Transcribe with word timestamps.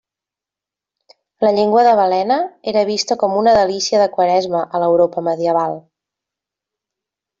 La 1.47 1.51
llengua 1.57 1.83
de 1.87 1.91
balena 1.99 2.37
era 2.73 2.83
vista 2.91 3.17
com 3.25 3.37
una 3.43 3.53
delícia 3.59 4.01
de 4.05 4.09
Quaresma 4.17 4.65
a 4.79 4.83
l'Europa 4.85 5.25
medieval. 5.29 5.79